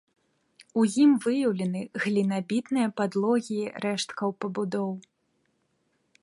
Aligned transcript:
У 0.83 0.85
ім 1.03 1.11
выяўлены 1.25 1.81
глінабітныя 2.05 2.87
падлогі 3.03 3.59
рэшткаў 3.85 4.29
пабудоў. 4.43 4.91